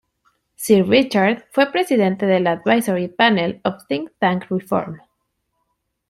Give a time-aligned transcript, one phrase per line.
[0.55, 4.99] Sir Richard fue presidente del Advisory Panel of Think-Tank Reform.